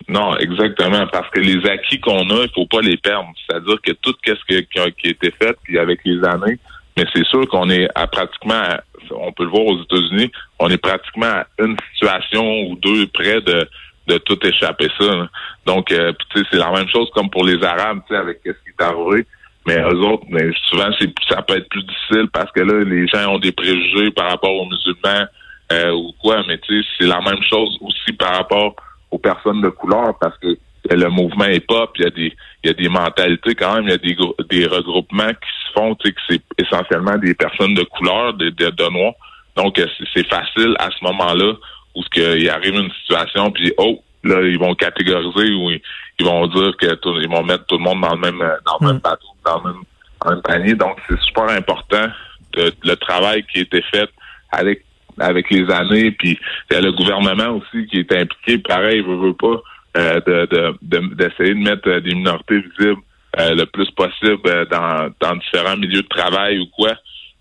Non, 0.09 0.37
exactement, 0.38 1.07
parce 1.07 1.30
que 1.30 1.40
les 1.40 1.64
acquis 1.69 2.00
qu'on 2.00 2.28
a, 2.30 2.45
il 2.45 2.50
faut 2.54 2.66
pas 2.66 2.80
les 2.80 2.97
perdre. 2.97 3.30
C'est-à-dire 3.47 3.76
que 3.83 3.92
tout 3.92 4.14
ce 4.25 4.33
qui, 4.33 4.66
qui, 4.66 4.78
a, 4.78 4.87
été 4.87 5.30
fait, 5.30 5.57
puis 5.62 5.78
avec 5.78 6.00
les 6.04 6.23
années, 6.25 6.59
mais 6.97 7.04
c'est 7.14 7.26
sûr 7.26 7.47
qu'on 7.49 7.71
est 7.71 7.88
à 7.95 8.07
pratiquement, 8.07 8.62
on 9.11 9.33
peut 9.33 9.45
le 9.45 9.50
voir 9.50 9.66
aux 9.66 9.83
États-Unis, 9.83 10.33
on 10.59 10.69
est 10.69 10.78
pratiquement 10.78 11.26
à 11.26 11.47
une 11.59 11.76
situation 11.92 12.62
ou 12.62 12.76
deux 12.76 13.07
près 13.09 13.40
de, 13.40 13.69
de 14.09 14.19
tout 14.19 14.38
échapper 14.45 14.88
ça. 14.99 15.28
Donc, 15.66 15.92
euh, 15.92 16.12
c'est 16.35 16.59
la 16.59 16.73
même 16.73 16.88
chose 16.88 17.09
comme 17.14 17.30
pour 17.30 17.45
les 17.45 17.62
Arabes, 17.62 18.00
avec 18.11 18.40
ce 18.45 18.50
qui 18.50 18.71
est 18.78 18.83
arrivé. 18.83 19.26
Mais 19.66 19.78
eux 19.78 20.00
autres, 20.00 20.25
mais 20.30 20.50
souvent, 20.69 20.88
c'est 20.99 21.12
ça 21.28 21.42
peut 21.42 21.57
être 21.57 21.69
plus 21.69 21.83
difficile 21.83 22.28
parce 22.33 22.50
que 22.52 22.61
là, 22.61 22.83
les 22.83 23.07
gens 23.09 23.35
ont 23.35 23.38
des 23.38 23.52
préjugés 23.52 24.11
par 24.11 24.30
rapport 24.30 24.54
aux 24.54 24.66
musulmans 24.66 25.26
euh, 25.73 25.92
ou 25.92 26.12
quoi. 26.21 26.42
Mais 26.49 26.59
tu 26.59 26.83
sais, 26.83 26.88
c'est 26.99 27.07
la 27.07 27.21
même 27.21 27.42
chose 27.49 27.76
aussi 27.83 28.12
par 28.14 28.37
rapport 28.37 28.75
personnes 29.21 29.61
de 29.61 29.69
couleur 29.69 30.19
parce 30.21 30.37
que 30.39 30.57
le 30.91 31.09
mouvement 31.09 31.45
est 31.45 31.61
pop, 31.61 31.91
il 31.97 32.05
y 32.05 32.07
a 32.07 32.11
des 32.11 32.37
il 32.65 32.69
y 32.69 32.71
a 32.71 32.75
des 32.75 32.89
mentalités 32.89 33.55
quand 33.55 33.75
même, 33.75 33.85
il 33.85 33.91
y 33.91 33.95
a 33.95 33.99
des 33.99 34.17
des 34.49 34.67
regroupements 34.67 35.29
qui 35.29 35.50
se 35.67 35.73
font, 35.75 35.95
tu 35.95 36.09
sais 36.09 36.12
que 36.12 36.21
c'est 36.29 36.65
essentiellement 36.65 37.17
des 37.19 37.35
personnes 37.35 37.75
de 37.75 37.83
couleur, 37.85 38.35
de, 38.35 38.50
de, 38.50 38.71
de 38.71 38.91
noirs. 38.91 39.15
Donc 39.57 39.79
euh, 39.79 39.87
c'est 40.15 40.27
facile 40.27 40.75
à 40.79 40.89
ce 40.91 41.05
moment-là 41.05 41.55
où 41.95 42.03
ce 42.03 42.09
qu'il 42.11 42.49
arrive 42.50 42.75
une 42.75 42.91
situation 42.93 43.50
puis 43.50 43.73
oh 43.79 44.03
là 44.25 44.41
ils 44.43 44.59
vont 44.59 44.75
catégoriser 44.75 45.53
ou 45.55 45.71
ils, 45.71 46.25
vont 46.25 46.47
dire 46.47 46.77
que 46.77 46.87
ils 47.23 47.29
vont 47.29 47.43
mettre 47.43 47.67
tout 47.67 47.79
le 47.79 47.85
monde 47.85 48.00
dans 48.00 48.15
le 48.15 48.21
même 48.21 48.39
dans 48.39 48.79
le 48.81 48.87
même 48.87 48.97
mm. 48.97 49.00
bateau, 49.00 49.27
dans 49.45 49.62
le 49.65 49.73
même, 49.73 50.43
panier. 50.43 50.75
Donc 50.75 50.99
c'est 51.09 51.19
super 51.21 51.49
important 51.49 52.09
de, 52.53 52.73
le 52.85 52.95
travail 52.97 53.45
qui 53.50 53.59
a 53.59 53.62
été 53.62 53.83
fait 53.91 54.09
avec 54.53 54.85
avec 55.21 55.50
les 55.50 55.71
années, 55.71 56.11
puis 56.12 56.39
il 56.71 56.75
y 56.75 56.77
a 56.77 56.81
le 56.81 56.93
gouvernement 56.93 57.57
aussi 57.57 57.87
qui 57.87 57.99
est 57.99 58.12
impliqué, 58.12 58.59
pareil, 58.59 59.00
veut, 59.03 59.17
veut 59.17 59.35
pas, 59.35 59.62
euh, 59.97 60.21
de, 60.21 61.15
d'essayer 61.17 61.53
de, 61.53 61.59
mettre 61.59 61.89
euh, 61.89 62.00
des 62.00 62.15
minorités 62.15 62.61
visibles 62.61 63.03
euh, 63.41 63.57
le 63.57 63.67
plus 63.67 63.91
possible 63.91 64.69
dans, 64.71 65.11
dans 65.21 65.35
différents 65.35 65.77
milieux 65.77 66.03
de 66.03 66.09
travail 66.09 66.61
ou 66.61 66.67
quoi. 66.67 66.93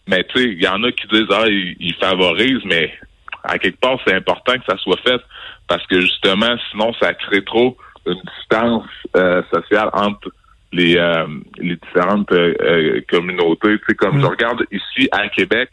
Mais 0.07 0.23
tu 0.23 0.39
sais, 0.39 0.45
il 0.45 0.63
y 0.63 0.67
en 0.67 0.83
a 0.83 0.91
qui 0.91 1.05
disent 1.09 1.27
ah 1.29 1.45
ils, 1.47 1.93
favorisent, 2.01 2.65
mais 2.65 2.91
à 3.43 3.59
quelque 3.59 3.79
part 3.79 3.99
c'est 4.03 4.15
important 4.15 4.53
que 4.53 4.65
ça 4.67 4.77
soit 4.77 4.99
fait 5.05 5.21
parce 5.67 5.85
que 5.85 6.01
justement 6.01 6.55
sinon 6.71 6.91
ça 6.99 7.13
crée 7.13 7.43
trop 7.43 7.77
une 8.07 8.19
distance 8.37 8.87
sociale 9.53 9.91
entre 9.93 10.31
les 10.71 10.95
les 11.59 11.75
différentes 11.75 12.33
communautés. 13.11 13.77
Tu 13.77 13.85
sais 13.89 13.95
comme 13.95 14.17
mm. 14.17 14.21
je 14.21 14.25
regarde 14.25 14.63
ici 14.71 15.07
à 15.11 15.29
Québec, 15.29 15.69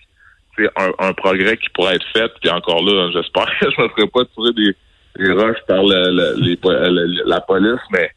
c'est 0.56 0.68
un, 0.76 1.12
progrès 1.12 1.56
qui 1.56 1.68
pourrait 1.70 1.96
être 1.96 2.06
fait. 2.12 2.30
Puis 2.40 2.50
encore 2.50 2.82
là, 2.82 3.10
j'espère 3.14 3.46
que 3.58 3.70
je 3.70 3.82
me 3.82 3.88
ferai 3.88 4.06
pas 4.08 4.25
tirer 4.34 4.52
des, 4.52 4.76
des 5.18 5.32
roches 5.32 5.62
par 5.66 5.82
la 5.82 7.40
police, 7.40 7.80
mais 7.90 8.10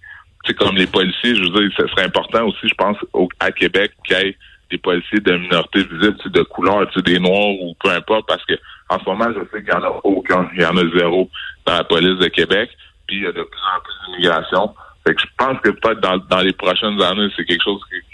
comme 0.53 0.75
les 0.75 0.87
policiers, 0.87 1.35
je 1.35 1.43
veux 1.43 1.49
dire, 1.49 1.69
ce 1.77 1.87
serait 1.87 2.05
important 2.05 2.47
aussi, 2.47 2.67
je 2.67 2.75
pense, 2.75 2.97
à 3.39 3.51
Québec 3.51 3.91
qu'il 4.05 4.17
y 4.17 4.21
ait 4.21 4.37
des 4.71 4.77
policiers 4.77 5.19
de 5.19 5.35
minorité 5.35 5.83
visible, 5.83 6.17
de 6.25 6.41
couleur, 6.43 6.87
des 7.03 7.19
noirs 7.19 7.55
ou 7.61 7.75
peu 7.83 7.89
importe, 7.89 8.27
parce 8.27 8.43
que 8.45 8.53
en 8.89 8.99
ce 8.99 9.05
moment, 9.05 9.27
je 9.29 9.39
sais 9.51 9.63
qu'il 9.63 9.73
y 9.73 9.75
en 9.75 9.83
a 9.83 9.99
aucun, 10.03 10.49
il 10.55 10.61
y 10.61 10.65
en 10.65 10.77
a 10.77 10.97
zéro 10.97 11.29
dans 11.65 11.73
la 11.73 11.83
police 11.83 12.19
de 12.19 12.27
Québec, 12.27 12.69
puis 13.07 13.17
il 13.17 13.23
y 13.23 13.27
a 13.27 13.31
de 13.31 13.43
plus 13.43 13.61
en 13.61 13.81
plus 13.81 13.93
d'immigration. 14.05 14.73
Fait 15.05 15.15
que 15.15 15.21
je 15.21 15.27
pense 15.37 15.59
que 15.61 15.69
peut-être 15.69 16.01
dans, 16.01 16.17
dans 16.17 16.41
les 16.41 16.53
prochaines 16.53 17.01
années, 17.01 17.29
c'est 17.35 17.45
quelque 17.45 17.63
chose 17.63 17.81
qui, 17.89 18.08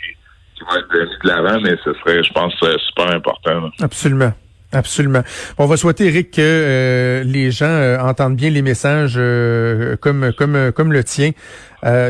qui 0.56 0.64
va 0.64 0.80
être 0.80 0.94
mis 0.94 1.18
de 1.24 1.28
l'avant, 1.28 1.60
mais 1.62 1.76
ce 1.84 1.94
serait, 1.94 2.24
je 2.24 2.34
pense, 2.34 2.54
euh, 2.64 2.76
super 2.88 3.14
important. 3.14 3.70
Absolument. 3.82 4.34
Absolument. 4.72 5.22
On 5.58 5.68
va 5.68 5.78
souhaiter, 5.78 6.08
Eric, 6.08 6.32
que 6.32 6.42
euh, 6.42 7.24
les 7.24 7.52
gens 7.52 7.66
euh, 7.66 7.98
entendent 8.00 8.36
bien 8.36 8.50
les 8.50 8.62
messages 8.62 9.16
comme 10.02 10.34
comme 10.34 10.72
comme 10.74 10.92
le 10.92 11.04
tien, 11.04 11.32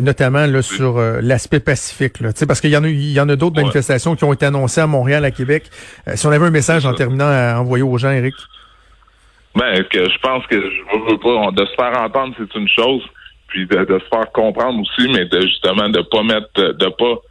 notamment 0.02 0.48
là, 0.48 0.62
sur 0.64 1.00
l'aspect 1.22 1.60
pacifique. 1.60 2.22
Là, 2.22 2.30
parce 2.48 2.62
qu'il 2.62 2.72
y 2.72 2.78
en 2.78 2.84
a 2.84 2.88
il 2.88 3.12
y 3.12 3.20
en 3.20 3.30
a 3.30 3.36
d'autres 3.36 3.62
manifestations 3.62 4.16
qui 4.16 4.24
ont 4.24 4.34
été 4.34 4.48
annoncées 4.48 4.82
à 4.82 4.88
Montréal, 4.88 5.26
à 5.26 5.32
Québec. 5.32 5.66
si 6.16 6.26
on 6.26 6.32
avait 6.32 6.46
un 6.46 6.52
message 6.52 6.88
en 6.88 6.94
terminant 6.94 7.28
à 7.28 7.60
envoyer 7.60 7.84
aux 7.84 7.98
gens, 8.00 8.12
Eric. 8.12 8.34
Ben, 9.56 9.84
que 9.84 10.10
je 10.10 10.18
pense 10.20 10.46
que 10.48 10.60
je 10.60 11.12
veux 11.12 11.20
pas 11.20 11.52
de 11.52 11.66
se 11.66 11.76
faire 11.76 12.02
entendre, 12.02 12.34
c'est 12.38 12.60
une 12.60 12.68
chose, 12.68 13.04
puis 13.48 13.68
de, 13.68 13.86
de, 13.86 14.00
se 14.00 14.06
faire 14.06 14.32
comprendre 14.34 14.82
aussi, 14.82 15.08
mais 15.10 15.26
de 15.26 15.42
justement 15.42 15.88
de 15.90 16.02
pas 16.02 16.24
mettre 16.24 16.50
de 16.56 16.90
pas 16.98 17.22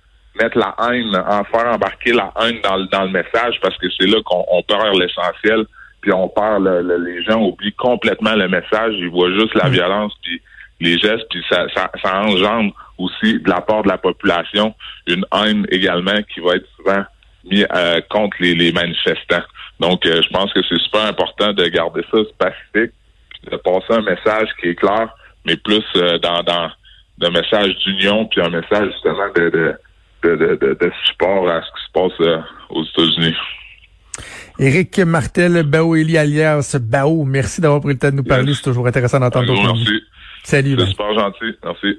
mettre 0.41 0.59
la 0.59 0.75
haine, 0.91 1.15
en 1.17 1.45
faire 1.45 1.67
embarquer 1.73 2.13
la 2.13 2.33
haine 2.41 2.61
dans, 2.63 2.77
le, 2.77 2.87
dans 2.87 3.05
le 3.05 3.11
message 3.11 3.59
parce 3.63 3.77
que 3.79 3.87
c'est 3.99 4.07
là 4.07 4.19
qu'on 4.25 4.63
perd 4.63 4.97
l'essentiel, 4.97 5.65
puis 6.01 6.13
on 6.13 6.29
perd 6.29 6.65
le, 6.65 6.99
les 7.05 7.23
gens 7.23 7.41
oublient 7.41 7.75
complètement 7.75 8.35
le 8.35 8.49
message, 8.49 8.95
ils 8.99 9.09
voient 9.09 9.33
juste 9.33 9.55
la 9.55 9.69
mm. 9.69 9.73
violence 9.73 10.13
puis 10.23 10.41
les 10.81 10.99
gestes, 10.99 11.27
puis 11.31 11.43
ça, 11.49 11.67
ça, 11.75 11.91
ça 12.03 12.21
engendre 12.23 12.73
aussi 12.99 13.39
de 13.39 13.49
la 13.49 13.61
part 13.61 13.83
de 13.83 13.89
la 13.89 13.99
population 13.99 14.75
une 15.07 15.25
haine 15.33 15.67
également 15.71 16.21
qui 16.33 16.41
va 16.41 16.57
être 16.57 16.67
souvent 16.77 17.05
mis 17.45 17.65
euh, 17.75 18.01
contre 18.11 18.37
les, 18.41 18.55
les, 18.55 18.73
manifestants. 18.73 19.45
Donc, 19.81 20.05
euh, 20.07 20.23
je 20.23 20.29
pense 20.31 20.53
que 20.53 20.61
c'est 20.69 20.79
super 20.79 21.05
important 21.07 21.53
de 21.53 21.65
garder 21.67 22.03
ça 22.11 22.19
pacifique, 22.39 22.93
de 23.51 23.57
passer 23.57 23.93
un 23.93 24.03
message 24.03 24.49
qui 24.61 24.69
est 24.69 24.75
clair, 24.75 25.09
mais 25.45 25.57
plus 25.57 25.85
euh, 25.97 26.19
dans, 26.19 26.43
dans 26.43 26.71
un 27.23 27.31
message 27.31 27.77
d'union, 27.79 28.27
puis 28.27 28.41
un 28.41 28.51
message 28.51 28.93
justement 28.93 29.29
de, 29.37 29.51
de 29.51 29.75
de, 30.25 30.93
support 31.07 31.49
à 31.49 31.63
ce 31.63 31.67
qui 31.67 31.87
se 31.87 31.93
passe 31.93 32.21
euh, 32.21 32.39
aux 32.71 32.85
États-Unis. 32.85 33.37
Éric 34.59 34.99
Martel, 35.01 35.63
Baoeli 35.65 36.17
alias 36.17 36.77
Bao, 36.81 37.25
merci 37.25 37.61
d'avoir 37.61 37.81
pris 37.81 37.95
le 37.95 37.99
temps 37.99 38.11
de 38.11 38.17
nous 38.17 38.25
parler. 38.25 38.55
C'est 38.55 38.63
toujours 38.63 38.87
intéressant 38.87 39.19
d'entendre 39.19 39.47
ton 39.47 39.75
Merci. 39.75 40.03
Salut. 40.45 40.77
C'est 40.79 40.87
super 40.87 41.15
gentil. 41.15 41.57
Merci. 41.65 41.99